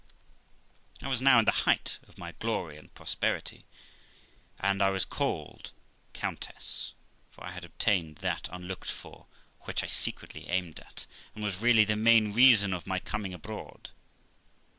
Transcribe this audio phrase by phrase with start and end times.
[1.03, 3.65] I was now in the height of my glory and prosperity,
[4.59, 5.69] and I was called
[6.13, 9.27] the Countess de; for I had obtained that unlocked for,
[9.59, 13.91] which I secretly aimed at, and was really the main reason of my coming abroad.